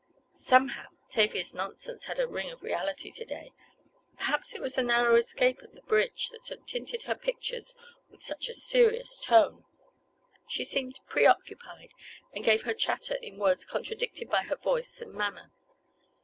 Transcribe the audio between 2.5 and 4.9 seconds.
reality to day. Perhaps it was the